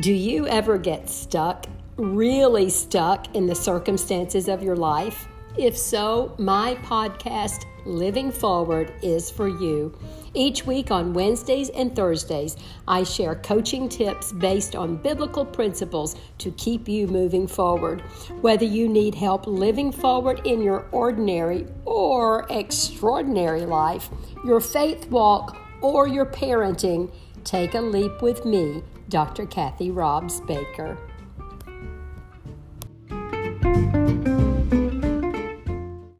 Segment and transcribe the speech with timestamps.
[0.00, 5.26] Do you ever get stuck, really stuck in the circumstances of your life?
[5.56, 9.98] If so, my podcast, Living Forward, is for you.
[10.34, 12.56] Each week on Wednesdays and Thursdays,
[12.86, 18.02] I share coaching tips based on biblical principles to keep you moving forward.
[18.40, 24.10] Whether you need help living forward in your ordinary or extraordinary life,
[24.44, 27.10] your faith walk, or your parenting,
[27.44, 29.46] take a leap with me Dr.
[29.46, 30.96] Kathy Robs Baker.